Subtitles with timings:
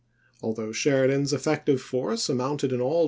[0.41, 2.99] Al Report though Sheridan's effective force amounted in all